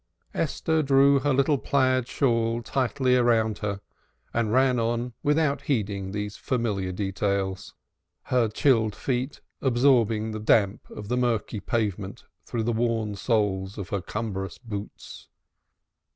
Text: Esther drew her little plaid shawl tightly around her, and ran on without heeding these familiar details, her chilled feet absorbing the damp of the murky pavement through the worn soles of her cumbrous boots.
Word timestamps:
Esther 0.33 0.81
drew 0.81 1.19
her 1.19 1.31
little 1.31 1.59
plaid 1.59 2.07
shawl 2.07 2.63
tightly 2.63 3.15
around 3.15 3.59
her, 3.59 3.81
and 4.33 4.51
ran 4.51 4.79
on 4.79 5.13
without 5.21 5.61
heeding 5.69 6.09
these 6.09 6.35
familiar 6.35 6.91
details, 6.91 7.75
her 8.23 8.49
chilled 8.49 8.95
feet 8.95 9.41
absorbing 9.61 10.31
the 10.31 10.39
damp 10.39 10.89
of 10.89 11.07
the 11.07 11.17
murky 11.17 11.59
pavement 11.59 12.23
through 12.47 12.63
the 12.63 12.73
worn 12.73 13.13
soles 13.13 13.77
of 13.77 13.89
her 13.89 14.01
cumbrous 14.01 14.57
boots. 14.57 15.29